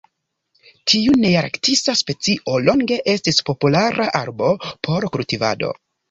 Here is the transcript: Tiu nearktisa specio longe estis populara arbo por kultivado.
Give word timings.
Tiu 0.91 1.17
nearktisa 1.23 1.93
specio 1.99 2.55
longe 2.69 2.97
estis 3.13 3.37
populara 3.49 4.07
arbo 4.21 4.49
por 4.89 5.07
kultivado. 5.17 5.71